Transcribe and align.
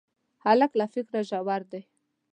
هلک 0.43 0.71
له 0.79 0.85
فکره 0.93 1.19
ژور 1.29 1.61
دی. 1.71 1.81